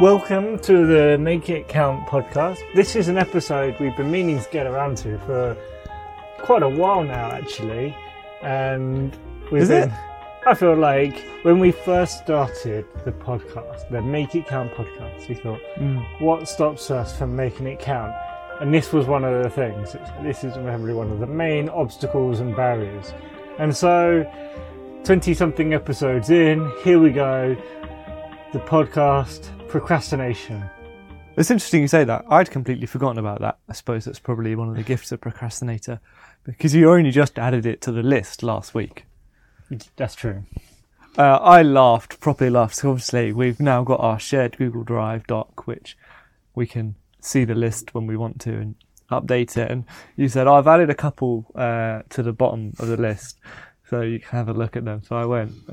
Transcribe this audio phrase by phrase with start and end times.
[0.00, 2.58] Welcome to the Make It Count podcast.
[2.74, 5.56] This is an episode we've been meaning to get around to for
[6.36, 7.96] quite a while now, actually.
[8.42, 9.16] And
[9.50, 9.94] we've Is been, it?
[10.46, 15.34] I feel like when we first started the podcast, the Make It Count podcast, we
[15.34, 16.20] thought, mm.
[16.20, 18.14] what stops us from making it count?
[18.60, 19.96] And this was one of the things.
[20.22, 23.14] This is probably one of the main obstacles and barriers.
[23.58, 24.30] And so,
[25.04, 27.56] 20 something episodes in, here we go.
[28.52, 30.62] The podcast Procrastination.
[31.36, 32.24] It's interesting you say that.
[32.30, 33.58] I'd completely forgotten about that.
[33.68, 36.00] I suppose that's probably one of the gifts of procrastinator
[36.44, 39.04] because you only just added it to the list last week.
[39.96, 40.44] That's true.
[41.18, 42.76] Uh, I laughed, properly laughed.
[42.76, 45.98] So obviously, we've now got our shared Google Drive doc, which
[46.54, 48.74] we can see the list when we want to and
[49.10, 49.70] update it.
[49.70, 49.84] And
[50.16, 53.40] you said, I've added a couple uh, to the bottom of the list,
[53.88, 55.02] so you can have a look at them.
[55.02, 55.52] So I went.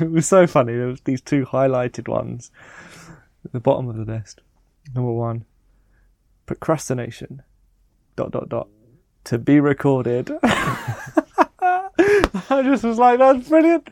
[0.00, 0.74] it was so funny.
[0.74, 2.50] There was these two highlighted ones
[3.44, 4.40] at the bottom of the list.
[4.94, 5.44] Number one,
[6.46, 7.42] procrastination.
[8.16, 8.68] Dot dot dot.
[9.24, 10.30] To be recorded.
[10.42, 11.90] I
[12.62, 13.90] just was like, that's brilliant.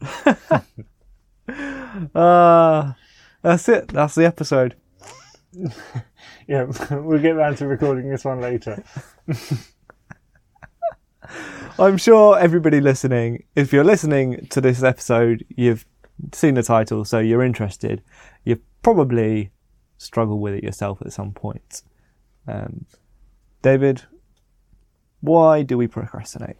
[2.14, 2.96] Ah,
[3.42, 3.88] that's it.
[3.88, 4.76] That's the episode.
[6.46, 8.84] Yeah, we'll get round to recording this one later.
[11.78, 15.86] I'm sure everybody listening, if you're listening to this episode, you've
[16.32, 18.02] seen the title, so you're interested.
[18.44, 19.50] You've probably
[19.98, 21.82] struggled with it yourself at some point.
[22.46, 22.86] Um,
[23.62, 24.02] David,
[25.20, 26.56] why do we procrastinate?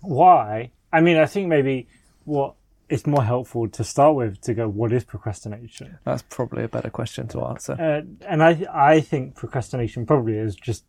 [0.00, 0.70] Why?
[0.92, 1.88] I mean, I think maybe
[2.24, 2.54] what
[2.88, 5.98] is more helpful to start with to go, what is procrastination?
[6.04, 7.72] That's probably a better question to answer.
[7.72, 10.84] Uh, and I, I think procrastination probably is just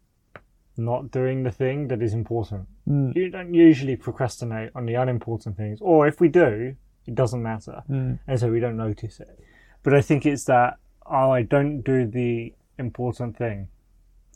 [0.77, 2.67] not doing the thing that is important.
[2.87, 3.15] Mm.
[3.15, 7.83] You don't usually procrastinate on the unimportant things, or if we do, it doesn't matter,
[7.89, 8.19] Mm.
[8.27, 9.39] and so we don't notice it.
[9.83, 13.67] But I think it's that oh, I don't do the important thing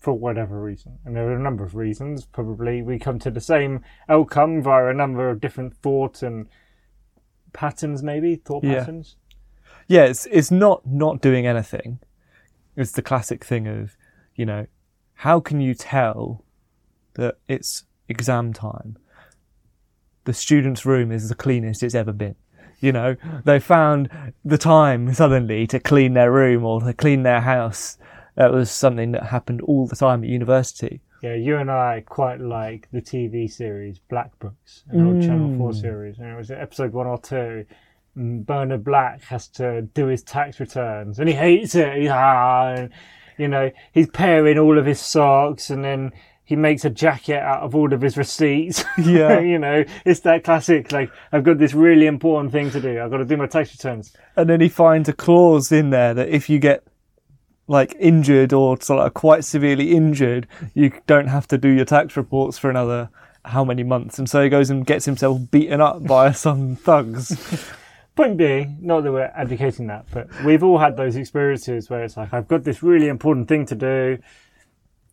[0.01, 2.25] for whatever reason, and there are a number of reasons.
[2.25, 6.47] Probably we come to the same outcome via a number of different thoughts and
[7.53, 8.79] patterns, maybe thought Yeah.
[8.79, 9.15] patterns.
[9.87, 11.99] yeah, it's it's not not doing anything.
[12.75, 13.95] It's the classic thing of,
[14.35, 14.65] you know,
[15.15, 16.43] how can you tell
[17.15, 18.97] that it's exam time?
[20.25, 22.35] The student's room is the cleanest it's ever been.
[22.81, 23.15] You know,
[23.45, 24.09] they found
[24.43, 27.97] the time suddenly to clean their room or to clean their house.
[28.35, 31.01] That was something that happened all the time at university.
[31.21, 35.73] Yeah, you and I quite like the TV series Black Books, an old Channel 4
[35.73, 36.19] series.
[36.19, 37.65] And it was episode one or two.
[38.15, 41.97] and Bernard Black has to do his tax returns and he hates it.
[41.97, 42.89] He's, ah, and,
[43.37, 46.11] you know, he's pairing all of his socks and then
[46.43, 48.83] he makes a jacket out of all of his receipts.
[48.97, 49.39] Yeah.
[49.39, 53.01] you know, it's that classic, like, I've got this really important thing to do.
[53.01, 54.13] I've got to do my tax returns.
[54.35, 56.83] And then he finds a clause in there that if you get
[57.67, 62.15] like injured or sort of quite severely injured, you don't have to do your tax
[62.15, 63.09] reports for another
[63.43, 64.19] how many months.
[64.19, 67.35] And so he goes and gets himself beaten up by some thugs.
[68.15, 72.15] Point being, not that we're advocating that, but we've all had those experiences where it's
[72.15, 74.19] like, I've got this really important thing to do.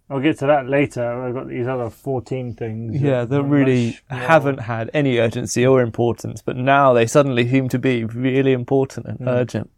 [0.09, 1.05] I'll get to that later.
[1.05, 3.01] I've got these other 14 things.
[3.01, 7.79] Yeah, that really haven't had any urgency or importance, but now they suddenly seem to
[7.79, 9.71] be really important and urgent.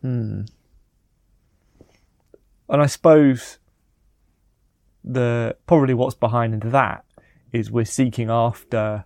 [0.00, 0.42] Hmm.
[2.68, 3.58] And I suppose
[5.02, 7.04] the probably what's behind that
[7.52, 9.04] is we're seeking after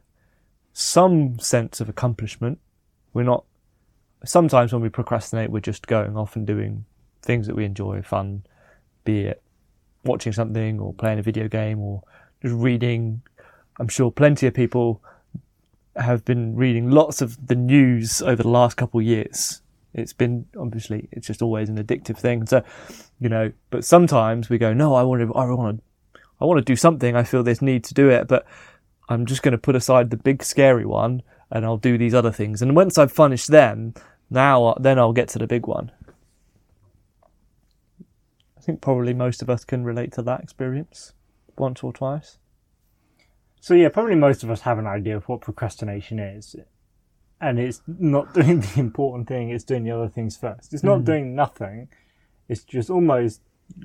[0.73, 2.59] some sense of accomplishment.
[3.15, 3.45] We're not.
[4.25, 6.85] Sometimes when we procrastinate, we're just going off and doing
[7.23, 8.45] things that we enjoy, fun,
[9.05, 9.43] be it
[10.05, 12.03] watching something or playing a video game or
[12.43, 13.23] just reading.
[13.81, 15.03] I'm sure plenty of people
[15.97, 19.63] have been reading lots of the news over the last couple of years.
[19.93, 22.47] It's been obviously it's just always an addictive thing.
[22.47, 22.63] So,
[23.21, 26.59] you know, but sometimes we go, no, I want to, I want to, I want
[26.59, 27.15] to do something.
[27.15, 28.45] I feel this need to do it, but
[29.09, 32.33] I'm just going to put aside the big scary one and I'll do these other
[32.33, 32.63] things.
[32.63, 33.95] And once I've finished them,
[34.31, 35.93] now uh, then I'll get to the big one.
[38.57, 41.13] I think probably most of us can relate to that experience
[41.57, 42.39] once or twice.
[43.61, 46.57] So, yeah, probably most of us have an idea of what procrastination is.
[47.41, 50.73] And it's not doing the important thing, it's doing the other things first.
[50.73, 51.05] It's not mm.
[51.05, 51.89] doing nothing,
[52.49, 53.41] it's just almost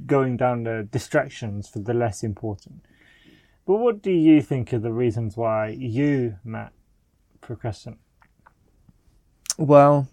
[0.05, 2.85] going down the distractions for the less important.
[3.65, 6.73] But what do you think are the reasons why you, Matt,
[7.41, 7.99] procrastinate?
[9.57, 10.07] Well,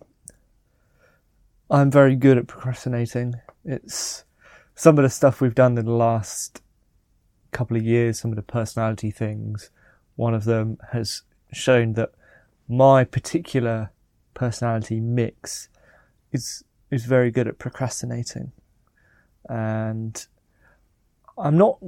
[1.71, 3.35] I'm very good at procrastinating.
[3.65, 4.25] It's
[4.75, 6.63] some of the stuff we've done in the last
[7.51, 9.71] couple of years, some of the personality things.
[10.17, 11.23] One of them has
[11.53, 12.13] shown that
[12.69, 13.91] my particular
[14.35, 15.69] personality mix
[16.33, 18.53] is is very good at procrastinating.
[19.49, 20.27] And
[21.39, 21.79] I'm not,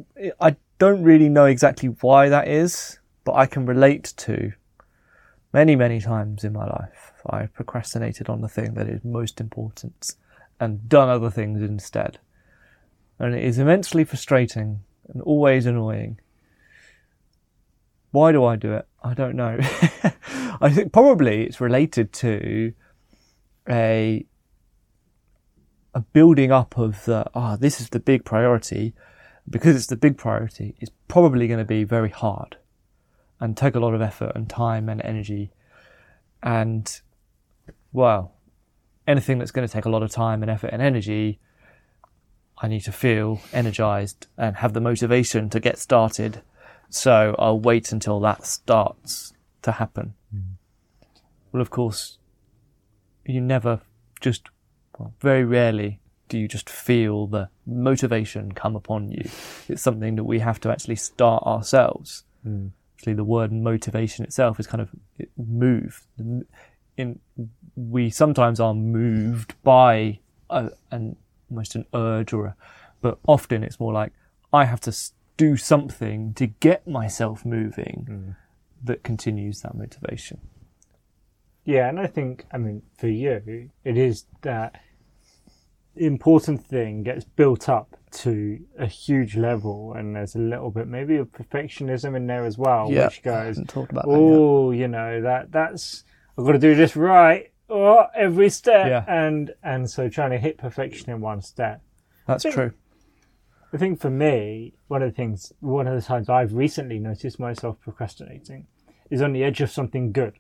[0.40, 4.52] I don't really know exactly why that is, but I can relate to
[5.52, 7.12] many, many times in my life.
[7.26, 10.14] I've procrastinated on the thing that is most important
[10.60, 12.18] and done other things instead.
[13.18, 16.20] And it is immensely frustrating and always annoying.
[18.10, 18.86] Why do I do it?
[19.02, 19.58] I don't know.
[20.60, 22.72] I think probably it's related to
[23.68, 24.24] a
[25.94, 28.94] a building up of the ah, oh, this is the big priority.
[29.48, 32.56] Because it's the big priority, it's probably going to be very hard
[33.40, 35.52] and take a lot of effort and time and energy.
[36.42, 37.00] And
[37.92, 38.34] well,
[39.06, 41.38] anything that's going to take a lot of time and effort and energy,
[42.58, 46.42] I need to feel energized and have the motivation to get started.
[46.90, 50.14] So I'll wait until that starts to happen.
[50.34, 50.42] Mm.
[51.52, 52.18] Well, of course,
[53.24, 53.80] you never
[54.20, 54.48] just,
[54.98, 59.28] well, very rarely do you just feel the motivation come upon you.
[59.68, 62.24] It's something that we have to actually start ourselves.
[62.46, 62.70] Mm.
[62.96, 64.90] Actually, the word motivation itself is kind of
[65.36, 66.06] move.
[66.96, 67.20] In
[67.76, 70.18] we sometimes are moved by
[70.50, 71.16] a, an
[71.48, 72.56] almost an urge or a,
[73.00, 74.12] but often it's more like
[74.52, 74.96] I have to
[75.36, 78.36] do something to get myself moving mm.
[78.84, 80.40] that continues that motivation.
[81.64, 84.80] Yeah, and I think, I mean, for you, it is that
[86.06, 91.16] important thing gets built up to a huge level, and there's a little bit maybe
[91.16, 95.20] of perfectionism in there as well, yeah, which goes, and talked about oh, you know,
[95.22, 96.04] that that's
[96.36, 99.04] I've got to do this right, oh, every step, yeah.
[99.06, 101.82] and and so trying to hit perfection in one step.
[102.26, 102.72] That's I think, true.
[103.72, 107.38] I think for me, one of the things, one of the times I've recently noticed
[107.38, 108.66] myself procrastinating
[109.10, 110.38] is on the edge of something good.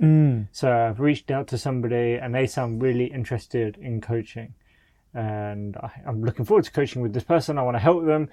[0.00, 0.48] Mm.
[0.52, 4.54] So I've reached out to somebody and they sound really interested in coaching.
[5.14, 7.58] And I, am looking forward to coaching with this person.
[7.58, 8.28] I want to help them.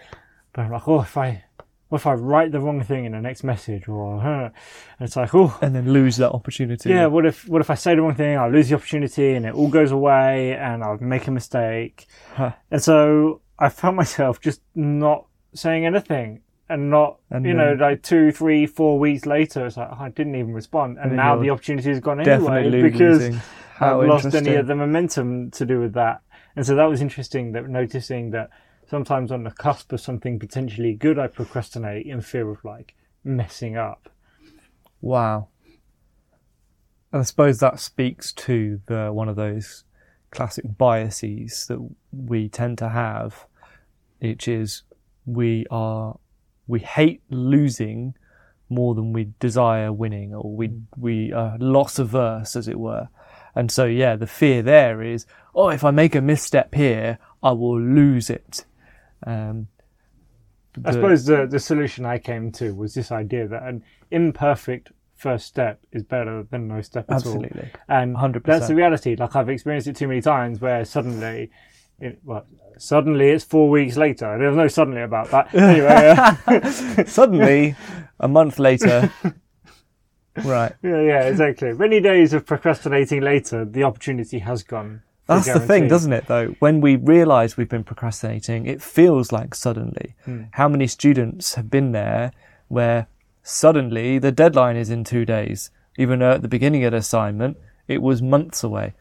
[0.53, 1.43] But I'm like, oh, if I,
[1.89, 3.87] what if I write the wrong thing in the next message?
[3.87, 4.49] Or, huh?
[4.99, 5.57] and it's like, oh.
[5.61, 6.89] And then lose that opportunity.
[6.89, 8.37] Yeah, what if, what if I say the wrong thing?
[8.37, 12.07] I'll lose the opportunity and it all goes away and I'll make a mistake.
[12.33, 12.53] Huh.
[12.71, 16.41] And so I found myself just not saying anything
[16.71, 20.09] and not and you know like two three four weeks later it's like oh, i
[20.09, 23.35] didn't even respond and, and now the opportunity has gone anyway because
[23.81, 26.21] i've lost any of the momentum to do with that
[26.55, 28.49] and so that was interesting that noticing that
[28.89, 33.77] sometimes on the cusp of something potentially good i procrastinate in fear of like messing
[33.77, 34.09] up.
[35.01, 35.49] Wow.
[37.11, 39.83] And i suppose that speaks to the one of those
[40.31, 41.79] classic biases that
[42.11, 43.45] we tend to have
[44.19, 44.83] which is
[45.25, 46.17] we are
[46.67, 48.15] we hate losing
[48.71, 50.81] more than we desire winning, or we mm.
[50.97, 53.09] we are loss averse, as it were.
[53.55, 57.51] And so, yeah, the fear there is, oh, if I make a misstep here, I
[57.51, 58.65] will lose it.
[59.25, 59.67] Um,
[60.73, 64.91] the, I suppose the the solution I came to was this idea that an imperfect
[65.15, 67.17] first step is better than no step at all.
[67.17, 67.69] absolutely.
[67.89, 67.97] all.
[68.01, 68.43] And 100%.
[68.43, 69.15] that's the reality.
[69.15, 71.51] Like I've experienced it too many times where suddenly
[71.99, 72.47] it, well,
[72.77, 74.37] suddenly it's four weeks later.
[74.37, 75.53] There's no suddenly about that.
[75.53, 77.75] Anyway, suddenly
[78.19, 79.11] a month later.
[80.43, 80.73] right.
[80.83, 81.73] Yeah, yeah, exactly.
[81.73, 85.03] Many days of procrastinating later, the opportunity has gone.
[85.27, 86.55] That's the thing, doesn't it, though?
[86.59, 90.15] When we realise we've been procrastinating, it feels like suddenly.
[90.25, 90.43] Hmm.
[90.51, 92.31] How many students have been there
[92.67, 93.07] where
[93.43, 95.71] suddenly the deadline is in two days?
[95.97, 97.57] Even though at the beginning of the assignment,
[97.87, 98.93] it was months away.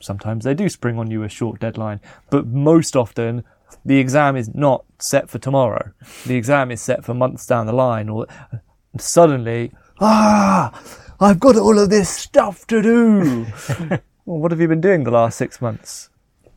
[0.00, 3.44] Sometimes they do spring on you a short deadline, but most often
[3.84, 5.92] the exam is not set for tomorrow.
[6.26, 8.26] The exam is set for months down the line, or
[8.98, 10.82] suddenly, ah,
[11.20, 13.46] I've got all of this stuff to do.
[14.24, 16.10] well, what have you been doing the last six months?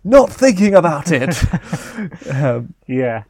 [0.04, 1.36] Not thinking about it.
[2.32, 3.24] um, yeah.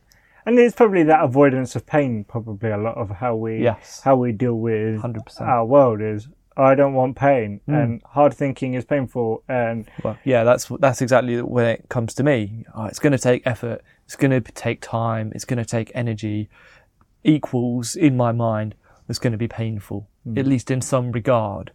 [0.45, 4.01] And it's probably that avoidance of pain, probably a lot of how we yes.
[4.03, 5.41] how we deal with 100%.
[5.41, 6.27] our world is
[6.57, 7.81] I don't want pain, mm.
[7.81, 9.43] and hard thinking is painful.
[9.47, 12.65] And well, yeah, that's that's exactly when it comes to me.
[12.75, 13.81] Oh, it's going to take effort.
[14.05, 15.31] It's going to take time.
[15.33, 16.49] It's going to take energy.
[17.23, 18.75] Equals in my mind.
[19.11, 20.39] It's going to be painful, mm.
[20.39, 21.71] at least in some regard.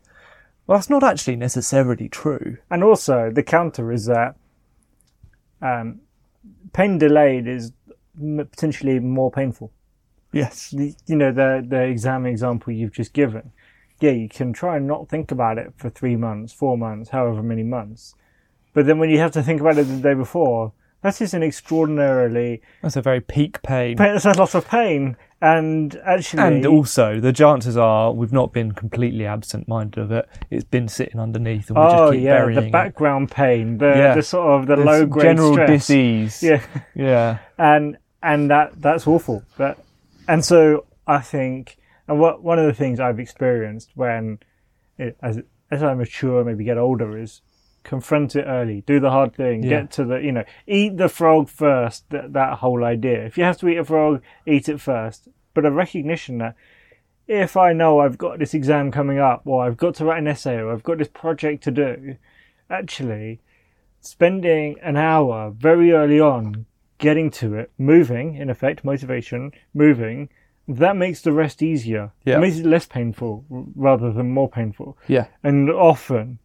[0.67, 2.59] Well, that's not actually necessarily true.
[2.69, 4.35] And also, the counter is that
[5.63, 6.01] um,
[6.73, 7.71] pain delayed is
[8.19, 9.73] potentially more painful.
[10.33, 10.71] Yes.
[10.71, 13.53] The, you know the the exam example you've just given
[14.01, 17.43] yeah, you can try and not think about it for three months, four months, however
[17.43, 18.15] many months.
[18.75, 20.73] But then when you have to think about it the day before,
[21.03, 22.63] That is an extraordinarily.
[22.83, 23.97] That's a very peak pain.
[23.97, 25.17] That's a lot of pain.
[25.41, 26.43] And actually.
[26.43, 30.29] And also, the chances are we've not been completely absent minded of it.
[30.51, 33.89] It's been sitting underneath and we oh, just keep yeah, burying the background pain, the,
[33.89, 34.15] Yeah.
[34.15, 34.85] the sort of the it.
[34.85, 35.69] low grade general stress.
[35.71, 36.43] disease.
[36.43, 36.63] Yeah.
[36.95, 37.39] Yeah.
[37.59, 39.43] and and that that's awful.
[39.59, 39.79] But
[40.27, 41.77] and so I think,
[42.09, 44.39] and what one of the things I've experienced when,
[44.99, 47.43] as as I mature, maybe get older, is
[47.87, 49.71] confront it early, do the hard thing, Yeah.
[49.81, 52.09] get to the you know, eat the frog first.
[52.11, 53.25] That that whole idea.
[53.25, 55.29] If you have to eat a frog, eat it first.
[55.55, 56.55] But a recognition that
[57.27, 60.29] if I know I've got this exam coming up, or I've got to write an
[60.29, 62.17] essay, or I've got this project to do,
[62.71, 63.41] actually
[64.01, 66.67] spending an hour very early on
[66.99, 70.29] getting to it, moving, in effect, motivation, moving,
[70.69, 72.13] that makes the rest easier.
[72.25, 72.37] Yeah.
[72.39, 74.97] It makes it less painful rather than more painful.
[75.09, 75.27] Yeah.
[75.43, 76.39] And often,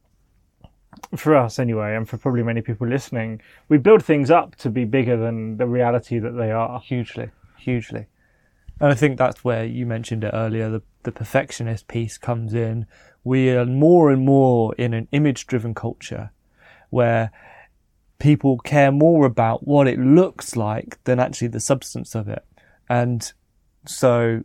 [1.15, 4.86] for us anyway, and for probably many people listening, we build things up to be
[4.86, 6.79] bigger than the reality that they are.
[6.79, 7.29] Hugely.
[7.57, 8.07] Hugely.
[8.79, 12.88] And I think that's where you mentioned it earlier, the, the perfectionist piece comes in.
[13.24, 16.31] We are more and more in an image driven culture
[16.89, 17.31] where
[18.17, 22.43] people care more about what it looks like than actually the substance of it.
[22.89, 23.31] And
[23.86, 24.43] so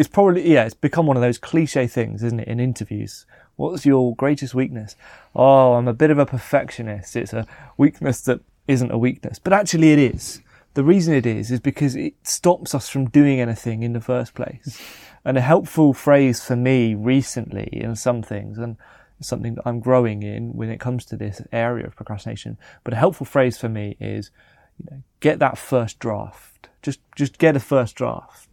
[0.00, 3.26] it's probably, yeah, it's become one of those cliche things, isn't it, in interviews?
[3.56, 4.96] What's your greatest weakness?
[5.36, 7.16] Oh, I'm a bit of a perfectionist.
[7.16, 10.40] It's a weakness that isn't a weakness, but actually it is.
[10.72, 14.32] The reason it is is because it stops us from doing anything in the first
[14.32, 14.80] place.
[15.22, 18.78] And a helpful phrase for me recently in some things, and
[19.20, 22.96] something that I'm growing in when it comes to this area of procrastination, but a
[22.96, 24.30] helpful phrase for me is,
[24.78, 26.70] you know, get that first draft.
[26.80, 28.48] Just, just get a first draft.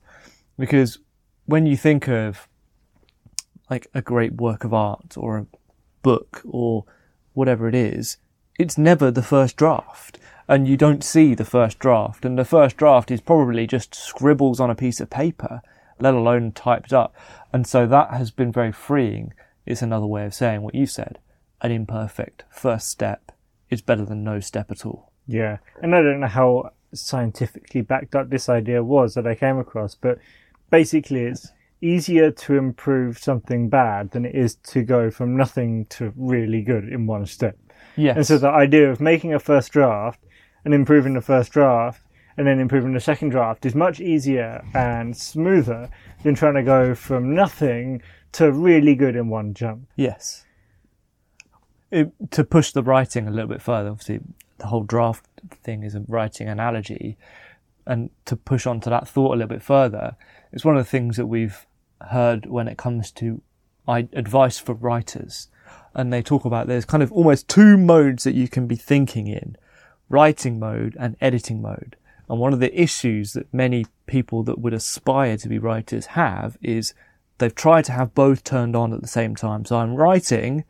[0.60, 1.00] Because
[1.48, 2.48] when you think of
[3.70, 5.48] like a great work of art or a
[6.04, 6.86] book or
[7.34, 8.18] whatever it is,
[8.60, 10.20] it's never the first draft.
[10.48, 12.24] And you don't see the first draft.
[12.24, 15.62] And the first draft is probably just scribbles on a piece of paper,
[16.00, 17.16] let alone typed up.
[17.52, 19.34] And so that has been very freeing.
[19.66, 21.20] It's another way of saying what you said.
[21.62, 23.32] An imperfect first step
[23.70, 25.12] is better than no step at all.
[25.28, 29.58] Yeah, and I don't know how scientifically backed up this idea was that I came
[29.58, 30.20] across, but
[30.70, 36.12] basically it's easier to improve something bad than it is to go from nothing to
[36.16, 37.58] really good in one step.
[37.96, 38.18] Yes.
[38.18, 40.24] And so the idea of making a first draft
[40.66, 42.02] and improving the first draft
[42.38, 45.90] and then improving the second draft is much easier and smoother
[46.24, 48.02] than trying to go from nothing
[48.34, 49.88] to really good in one jump.
[49.96, 50.46] Yes.
[51.90, 54.20] It, to push the writing a little bit further, obviously,
[54.58, 55.26] the whole draft
[55.64, 57.18] thing is a writing analogy.
[57.88, 60.18] And to push on to that thought a little bit further,
[60.52, 61.66] it's one of the things that we've
[62.10, 63.42] heard when it comes to
[63.88, 65.48] advice for writers.
[65.96, 69.28] And they talk about there's kind of almost two modes that you can be thinking
[69.28, 69.58] in
[70.10, 71.96] writing mode and editing mode.
[72.30, 76.58] And one of the issues that many people that would aspire to be writers have
[76.62, 76.94] is
[77.38, 79.66] they've tried to have both turned on at the same time.
[79.66, 80.66] So I'm writing,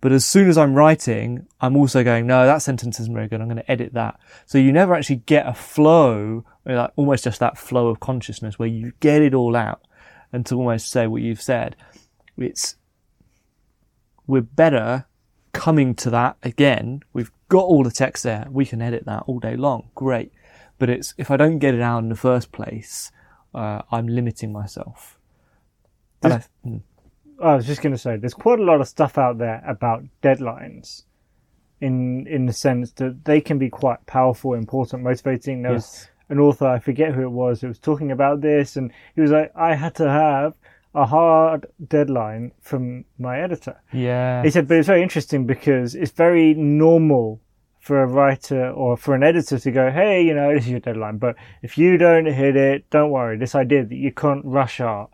[0.00, 3.40] but as soon as I'm writing, I'm also going, no, that sentence isn't very good.
[3.40, 4.18] I'm going to edit that.
[4.46, 8.68] So you never actually get a flow, like almost just that flow of consciousness where
[8.68, 9.82] you get it all out
[10.32, 11.74] and to almost say what you've said.
[12.36, 12.76] It's,
[14.26, 15.06] we're better
[15.52, 17.02] coming to that again.
[17.12, 18.46] We've got all the text there.
[18.50, 19.90] We can edit that all day long.
[19.96, 20.32] Great.
[20.78, 23.10] But it's, if I don't get it out in the first place,
[23.52, 25.18] uh, I'm limiting myself.
[26.22, 26.82] I, mm,
[27.42, 30.04] I was just going to say, there's quite a lot of stuff out there about
[30.22, 31.04] deadlines,
[31.80, 35.62] in in the sense that they can be quite powerful, important, motivating.
[35.62, 38.92] There was an author, I forget who it was, who was talking about this, and
[39.14, 40.54] he was like, I had to have
[40.94, 43.80] a hard deadline from my editor.
[43.92, 44.42] Yeah.
[44.42, 47.40] He said, but it's very interesting because it's very normal
[47.78, 50.80] for a writer or for an editor to go, hey, you know, this is your
[50.80, 53.38] deadline, but if you don't hit it, don't worry.
[53.38, 55.10] This idea that you can't rush art.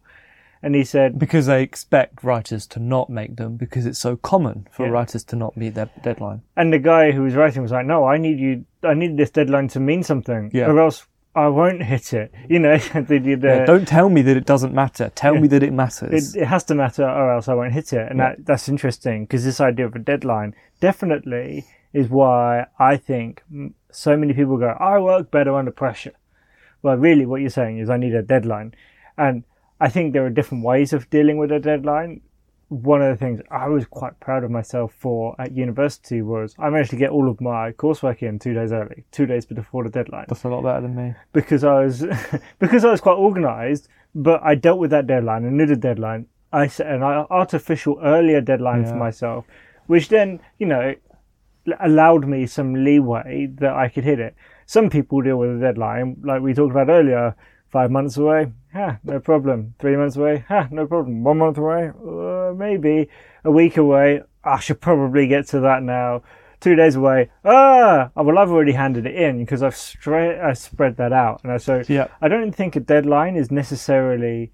[0.64, 4.66] And he said, because they expect writers to not make them because it's so common
[4.72, 4.92] for Yeah.
[4.92, 6.40] writers to not meet their deadline.
[6.56, 9.30] and the guy who was writing was like, no, I need you, I need this
[9.30, 10.70] deadline to mean something, Yeah.
[10.70, 11.06] or else
[11.36, 12.32] I won't hit it.
[12.48, 12.76] You know,
[13.10, 15.10] the, the, uh, Yeah, don't tell me that it doesn't matter.
[15.14, 16.34] Tell me that it matters.
[16.34, 18.08] it, it has to matter or else I won't hit it.
[18.10, 18.30] And Yeah.
[18.36, 23.42] that, that's interesting because this idea of a deadline definitely is why I think
[23.90, 26.12] so many people go, I work better under pressure.
[26.82, 28.74] Well, really what you're saying is I need a deadline.
[29.18, 29.44] And
[29.84, 32.22] I think there are different ways of dealing with a deadline.
[32.68, 36.70] One of the things I was quite proud of myself for at university was I
[36.70, 39.90] managed to get all of my coursework in two days early, two days before the
[39.90, 41.14] deadline That's a lot better than me.
[41.34, 42.02] because I was
[42.58, 46.28] because I was quite organised, but I dealt with that deadline and knew the deadline.
[46.50, 49.44] I set an artificial earlier deadline for myself,
[49.86, 50.94] which then you know
[51.80, 54.34] allowed me some leeway that I could hit it.
[54.64, 57.36] Some people deal with a deadline, like we talked about earlier,
[57.68, 59.74] five months away, ha, no problem.
[59.78, 61.24] Three months away, ha, no problem.
[61.24, 63.08] One month away, uh, maybe.
[63.44, 66.22] A week away, I should probably get to that now.
[66.60, 70.96] Two days away, ah, well, I've already handed it in because I've stre- I spread
[70.96, 71.42] that out.
[71.44, 72.08] And so Yeah.
[72.22, 74.52] I don't think a deadline is necessarily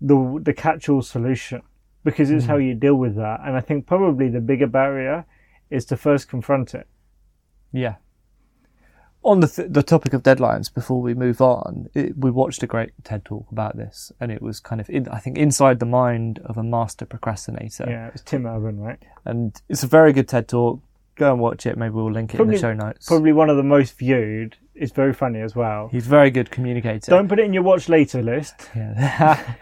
[0.00, 1.62] the the catch-all solution
[2.04, 3.40] because it's how you deal with that.
[3.42, 5.24] And I think probably the bigger barrier
[5.70, 6.86] is to first confront it.
[7.72, 7.94] Yeah.
[9.24, 12.66] On the th- the topic of deadlines, before we move on, it, we watched a
[12.66, 15.86] great TED talk about this, and it was kind of, in, I think, inside the
[15.86, 17.86] mind of a master procrastinator.
[17.88, 18.98] Yeah, it's Tim Urban, right?
[19.24, 20.80] And it's a very good TED talk.
[21.16, 21.78] Go and watch it.
[21.78, 23.06] Maybe we'll link it in the show notes.
[23.06, 24.56] Probably one of the most viewed.
[24.74, 25.88] It's very funny as well.
[25.92, 27.10] He's very good communicator.
[27.10, 28.54] Don't put it in your watch later list.
[28.76, 29.52] Yeah.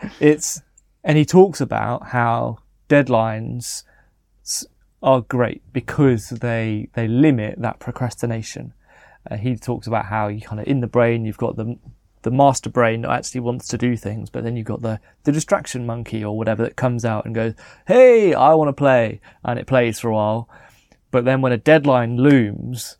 [0.20, 0.62] it's
[1.04, 3.84] and he talks about how deadlines
[5.02, 8.72] are great because they they limit that procrastination.
[9.30, 11.78] Uh, he talks about how you kind of in the brain you've got the
[12.22, 15.32] the master brain that actually wants to do things, but then you've got the the
[15.32, 17.54] distraction monkey or whatever that comes out and goes,
[17.86, 20.48] "Hey, I want to play," and it plays for a while.
[21.10, 22.96] But then when a deadline looms,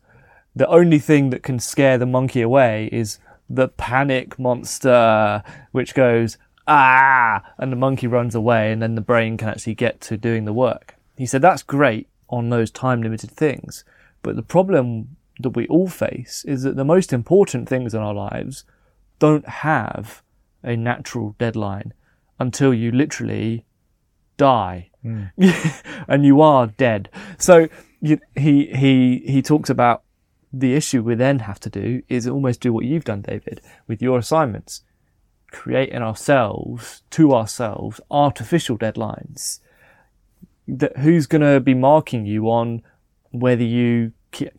[0.55, 6.37] the only thing that can scare the monkey away is the panic monster, which goes,
[6.67, 10.45] ah, and the monkey runs away, and then the brain can actually get to doing
[10.45, 10.95] the work.
[11.17, 13.83] He said that's great on those time limited things.
[14.21, 18.13] But the problem that we all face is that the most important things in our
[18.13, 18.63] lives
[19.19, 20.21] don't have
[20.63, 21.93] a natural deadline
[22.39, 23.65] until you literally
[24.37, 25.25] die hmm.
[26.07, 27.09] and you are dead.
[27.37, 27.67] So
[28.01, 30.03] you, he he he talks about
[30.51, 34.01] the issue we then have to do is almost do what you've done, David, with
[34.01, 34.81] your assignments,
[35.51, 39.59] creating ourselves to ourselves artificial deadlines.
[40.67, 42.81] That who's going to be marking you on
[43.31, 44.13] whether you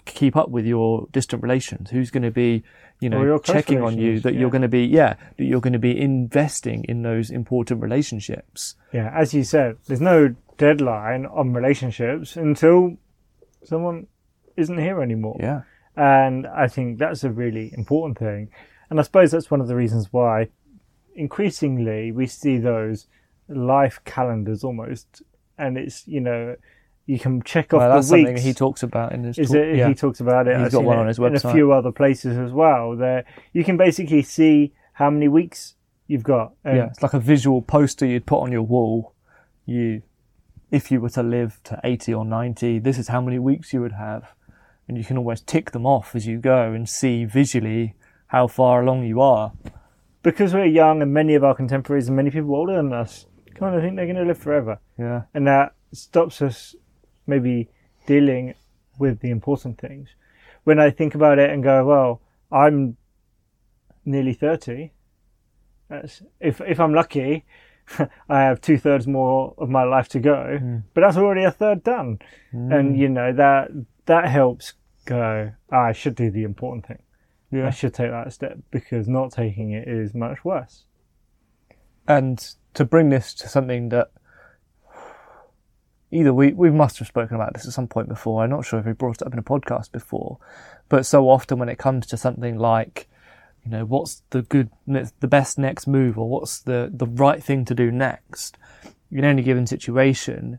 [0.04, 1.90] keep up with your distant relations?
[1.90, 2.62] Who's going to be,
[3.00, 4.40] you know, checking on you that yeah.
[4.40, 8.74] you're going to be, yeah, that you're going to be investing in those important relationships.
[8.92, 12.96] Yeah, as you said, there's no deadline on relationships until
[13.64, 14.06] someone
[14.56, 15.36] isn't here anymore.
[15.40, 15.62] Yeah.
[15.96, 18.50] And I think that's a really important thing.
[18.90, 20.48] And I suppose that's one of the reasons why
[21.14, 23.06] increasingly we see those
[23.48, 25.22] life calendars almost.
[25.58, 26.56] And it's, you know,
[27.06, 29.56] you can check off Well, that's the something he talks about in his Is talk.
[29.56, 29.76] it?
[29.76, 29.88] yeah.
[29.88, 30.56] He talks about it.
[30.56, 31.44] He's I've got one on his website.
[31.44, 32.96] In a few other places as well.
[32.96, 35.74] There, you can basically see how many weeks
[36.08, 36.52] you've got.
[36.64, 39.14] And yeah, it's like a visual poster you'd put on your wall.
[39.66, 40.02] You,
[40.70, 43.80] if you were to live to 80 or 90, this is how many weeks you
[43.80, 44.34] would have.
[44.88, 47.94] And you can always tick them off as you go and see visually
[48.28, 49.52] how far along you are.
[50.22, 53.76] because we're young, and many of our contemporaries and many people older than us kind
[53.76, 55.22] of think they're going to live forever, Yeah.
[55.34, 56.74] and that stops us
[57.26, 57.68] maybe
[58.06, 58.54] dealing
[58.98, 60.08] with the important things.
[60.64, 62.96] When I think about it and go, well, I'm
[64.04, 64.92] nearly thirty.
[65.88, 67.44] That's, if if I'm lucky,
[68.28, 70.78] I have two thirds more of my life to go, Hmm.
[70.94, 72.18] but that's already a third done,
[72.52, 73.70] and you know that
[74.06, 75.52] that helps go.
[75.70, 76.98] "Ah, I should do the important thing.
[77.66, 80.84] I should take that step because not taking it is much worse.
[82.06, 82.38] And
[82.74, 84.10] to bring this to something that
[86.10, 88.42] either we, we must have spoken about this at some point before.
[88.42, 90.38] I'm not sure if we brought it up in a podcast before,
[90.88, 93.08] but so often when it comes to something like,
[93.64, 97.64] you know, what's the good, the best next move or what's the, the right thing
[97.64, 98.56] to do next,
[99.10, 100.58] in any given situation,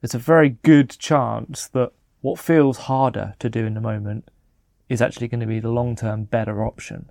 [0.00, 4.28] there's a very good chance that what feels harder to do in the moment
[4.88, 7.10] is actually going to be the long term better option.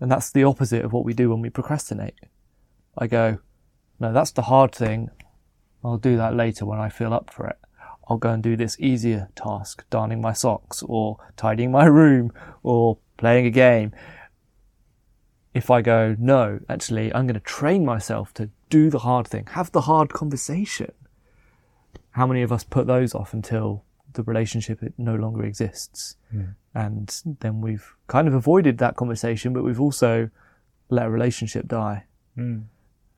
[0.00, 2.14] And that's the opposite of what we do when we procrastinate.
[2.98, 3.38] I go,
[4.00, 5.10] no, that's the hard thing.
[5.84, 7.58] I'll do that later when I feel up for it.
[8.08, 12.98] I'll go and do this easier task, darning my socks or tidying my room or
[13.16, 13.92] playing a game.
[15.54, 19.46] If I go, no, actually, I'm going to train myself to do the hard thing,
[19.52, 20.92] have the hard conversation.
[22.10, 26.16] How many of us put those off until the relationship it no longer exists?
[26.74, 30.28] And then we've kind of avoided that conversation, but we've also
[30.88, 32.04] let a relationship die.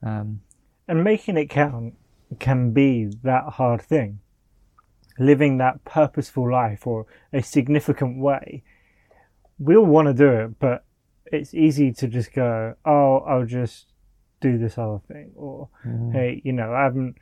[0.02, 0.40] Um,
[0.88, 1.94] And making it count
[2.38, 4.20] can be that hard thing.
[5.18, 8.62] Living that purposeful life or a significant way.
[9.58, 10.84] We all want to do it, but
[11.32, 13.86] it's easy to just go, oh, I'll just
[14.40, 15.32] do this other thing.
[15.34, 16.12] Or, mm-hmm.
[16.12, 17.16] hey, you know, I haven't,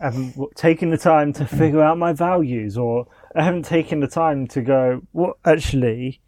[0.00, 4.08] I haven't taken the time to figure out my values or I haven't taken the
[4.08, 6.20] time to go, what actually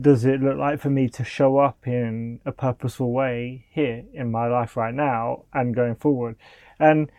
[0.00, 4.30] does it look like for me to show up in a purposeful way here in
[4.30, 6.36] my life right now and going forward?
[6.78, 7.10] And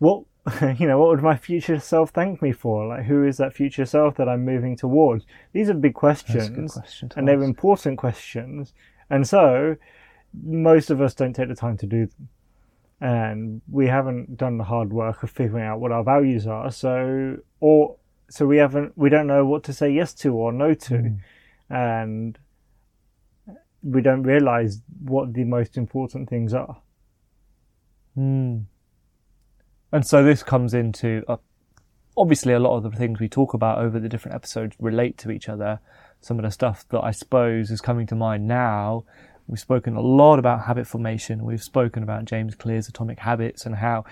[0.00, 0.24] what
[0.78, 2.86] you know, what would my future self thank me for?
[2.86, 5.26] Like, who is that future self that I'm moving towards?
[5.52, 8.72] These are big questions, question and they're important questions.
[9.10, 9.76] And so,
[10.42, 12.28] most of us don't take the time to do them.
[13.02, 16.70] And we haven't done the hard work of figuring out what our values are.
[16.70, 17.96] So, or,
[18.28, 20.94] so we haven't, we don't know what to say yes to or no to.
[20.94, 21.18] Mm.
[21.70, 22.38] And
[23.82, 26.80] we don't realize what the most important things are.
[28.18, 28.66] Mm.
[29.92, 31.36] And so this comes into uh,
[32.16, 35.30] obviously a lot of the things we talk about over the different episodes relate to
[35.30, 35.80] each other.
[36.20, 39.04] Some of the stuff that I suppose is coming to mind now.
[39.46, 41.44] We've spoken a lot about habit formation.
[41.44, 44.04] We've spoken about James Clear's Atomic Habits and how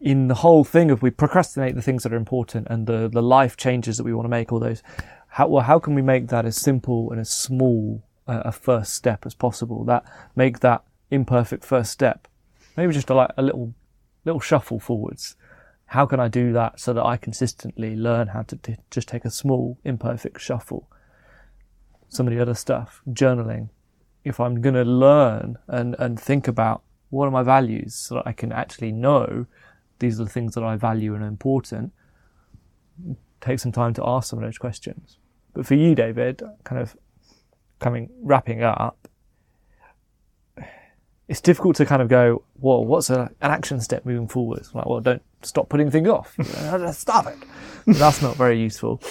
[0.00, 3.22] in the whole thing of we procrastinate the things that are important and the, the
[3.22, 4.82] life changes that we want to make, all those,
[5.28, 8.94] how, well, how can we make that as simple and as small a, a first
[8.94, 9.84] step as possible?
[9.84, 10.04] That
[10.36, 12.28] make that imperfect first step,
[12.76, 13.74] maybe just a, like a little
[14.24, 15.36] little shuffle forwards.
[15.86, 19.24] How can I do that so that I consistently learn how to t- just take
[19.24, 20.88] a small, imperfect shuffle?
[22.08, 23.70] Some of the other stuff, journaling.
[24.24, 28.26] If I'm going to learn and, and think about what are my values so that
[28.26, 29.46] I can actually know
[29.98, 31.92] these are the things that I value and are important,
[33.40, 35.18] take some time to ask some of those questions.
[35.54, 36.96] But for you, David, kind of
[37.78, 39.08] coming, wrapping up,
[41.28, 44.66] it's difficult to kind of go, well, what's a, an action step moving forward?
[44.72, 46.34] Like, well, don't stop putting things off.
[46.38, 46.44] You
[46.78, 47.36] know, stop it.
[47.86, 49.02] That's not very useful.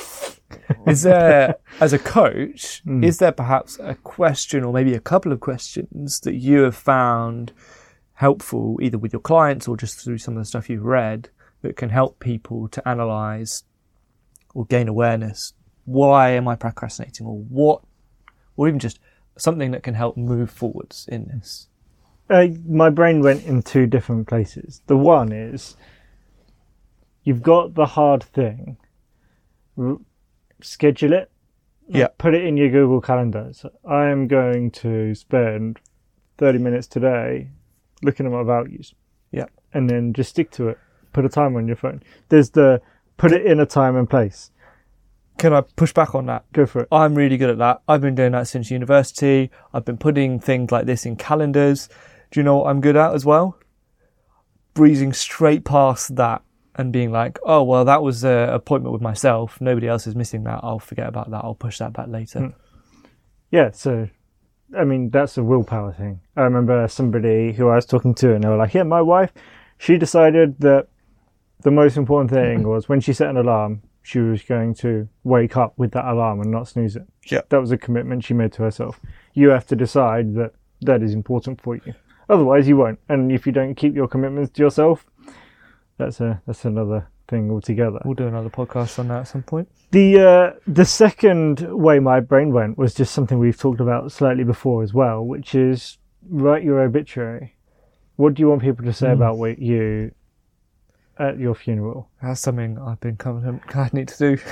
[0.88, 3.06] Is there, as a coach, mm.
[3.06, 7.54] is there perhaps a question or maybe a couple of questions that you have found
[8.14, 11.30] helpful either with your clients or just through some of the stuff you've read
[11.62, 13.64] that can help people to analyze
[14.56, 15.54] or gain awareness?
[15.86, 17.84] Why am I procrastinating or what,
[18.56, 19.00] or even just
[19.38, 21.70] something that can help move forwards in this?
[22.30, 24.82] Uh, my brain went in two different places.
[24.88, 25.76] The one is
[27.24, 28.78] you've got the hard thing,
[29.78, 30.00] r-
[30.62, 31.32] schedule it,
[31.88, 33.50] yeah, put it in your Google Calendar.
[33.54, 35.80] So I am going to spend
[36.38, 37.50] thirty minutes today
[38.02, 38.94] looking at my values.
[39.32, 40.78] Yeah, and then just stick to it.
[41.13, 42.04] Put a time on your phone.
[42.30, 42.82] There's the
[43.18, 44.52] put it in a time and place.
[45.38, 46.52] Can I push back on that?
[46.52, 46.88] Go for it.
[46.92, 47.82] I'm really good at that.
[47.88, 49.52] I've been doing that since university.
[49.72, 51.90] I've been putting things like this in calendars.
[52.32, 53.58] Do you know what I'm good at as well?
[54.74, 56.42] Breezing straight past that
[56.76, 59.60] and being like, oh, well, that was an appointment with myself.
[59.60, 60.60] Nobody else is missing that.
[60.62, 61.44] I'll forget about that.
[61.44, 62.40] I'll push that back later.
[62.40, 62.54] Mm.
[63.52, 63.72] Yeah.
[63.72, 64.08] So,
[64.78, 66.22] I mean, that's a willpower thing.
[66.36, 69.34] I remember somebody who I was talking to and they were like, yeah, my wife,
[69.80, 70.88] she decided that
[71.63, 75.58] the most important thing was when she set an alarm, she was going to wake
[75.58, 77.08] up with that alarm and not snooze it.
[77.26, 77.42] Yeah.
[77.50, 79.02] That was a commitment she made to herself.
[79.34, 81.94] You have to decide that that is important for you.
[82.30, 83.00] Otherwise, you won't.
[83.08, 85.06] And if you don't keep your commitments to yourself,
[85.98, 88.02] that's a that's another thing altogether.
[88.06, 89.70] We'll do another podcast on that at some point.
[89.92, 94.44] The uh, the second way my brain went was just something we've talked about slightly
[94.44, 95.98] before as well, which is
[96.30, 97.56] write your obituary.
[98.16, 99.13] What do you want people to say mm.
[99.13, 100.12] about you
[101.18, 102.10] at your funeral?
[102.22, 103.62] That's something I've been coming.
[103.76, 104.44] I need to do.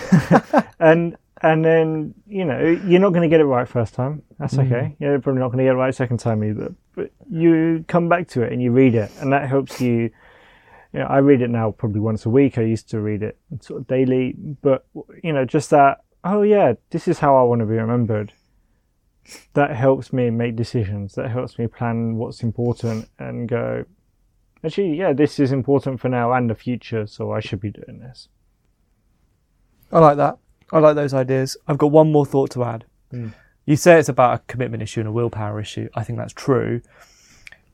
[0.79, 4.23] and and then you know you're not going to get it right first time.
[4.39, 4.65] That's mm.
[4.65, 4.95] okay.
[4.99, 6.73] You're probably not going to get it right second time either.
[6.95, 10.09] But you come back to it and you read it, and that helps you.
[10.93, 12.57] You know, I read it now probably once a week.
[12.57, 14.85] I used to read it sort of daily, but
[15.23, 15.99] you know, just that.
[16.23, 18.33] Oh yeah, this is how I want to be remembered.
[19.53, 21.15] That helps me make decisions.
[21.15, 23.85] That helps me plan what's important and go.
[24.63, 27.99] Actually, yeah, this is important for now and the future, so I should be doing
[27.99, 28.29] this.
[29.91, 30.37] I like that.
[30.71, 31.57] I like those ideas.
[31.67, 32.85] I've got one more thought to add.
[33.13, 33.33] Mm.
[33.65, 35.89] You say it's about a commitment issue and a willpower issue.
[35.95, 36.81] I think that's true.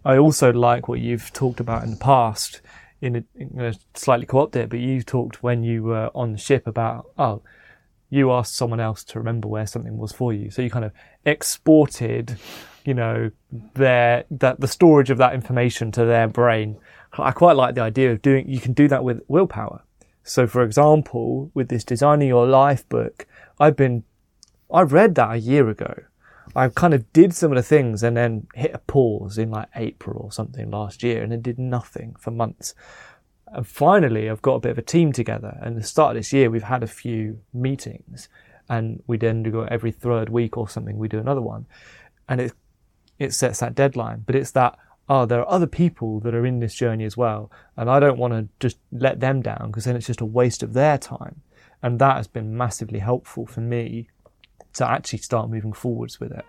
[0.04, 2.62] I also like what you've talked about in the past.
[3.02, 6.38] In a, in a slightly co-opt it, but you talked when you were on the
[6.38, 7.42] ship about oh,
[8.12, 10.92] you asked someone else to remember where something was for you, so you kind of
[11.26, 12.38] exported,
[12.86, 13.32] you know,
[13.74, 16.78] their that the storage of that information to their brain.
[17.14, 18.48] I quite like the idea of doing.
[18.48, 19.82] You can do that with willpower.
[20.24, 23.26] So, for example, with this Designing Your Life book,
[23.60, 24.04] I've been
[24.74, 25.94] I read that a year ago.
[26.56, 29.70] I kind of did some of the things and then hit a pause in like
[29.76, 32.74] April or something last year and then did nothing for months.
[33.48, 35.58] And finally, I've got a bit of a team together.
[35.62, 38.30] And the start of this year, we've had a few meetings
[38.70, 41.66] and we then do every third week or something, we do another one.
[42.28, 42.54] And it,
[43.20, 44.24] it sets that deadline.
[44.26, 44.78] But it's that,
[45.10, 47.52] oh, there are other people that are in this journey as well.
[47.76, 50.64] And I don't want to just let them down because then it's just a waste
[50.64, 51.42] of their time.
[51.84, 54.08] And that has been massively helpful for me
[54.74, 56.46] to actually start moving forwards with it.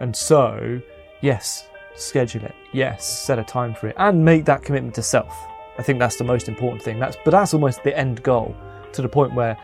[0.00, 0.80] And so,
[1.20, 2.54] yes, schedule it.
[2.72, 5.34] Yes, set a time for it and make that commitment to self.
[5.78, 6.98] I think that's the most important thing.
[6.98, 8.54] That's but that's almost the end goal
[8.92, 9.56] to the point where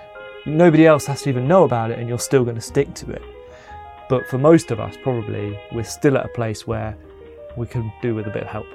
[0.46, 3.10] nobody else has to even know about it and you're still going to stick to
[3.10, 3.22] it.
[4.08, 6.96] But for most of us, probably we're still at a place where
[7.56, 8.66] we can do with a bit of help.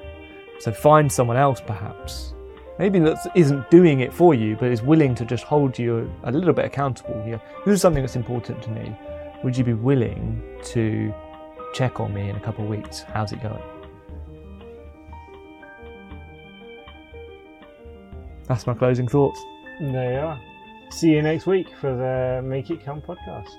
[0.59, 2.33] So find someone else, perhaps.
[2.77, 6.31] Maybe that isn't doing it for you, but is willing to just hold you a
[6.31, 7.23] little bit accountable.
[7.25, 8.95] You know, this is something that's important to me.
[9.43, 11.13] Would you be willing to
[11.73, 13.01] check on me in a couple of weeks?
[13.01, 13.61] How's it going?
[18.47, 19.39] That's my closing thoughts.
[19.79, 20.41] There you are.
[20.91, 23.49] See you next week for the Make It Count podcast.